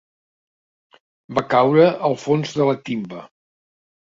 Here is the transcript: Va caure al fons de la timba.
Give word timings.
Va 1.39 1.43
caure 1.51 1.85
al 2.09 2.17
fons 2.25 2.57
de 2.61 2.71
la 2.71 2.77
timba. 2.89 3.25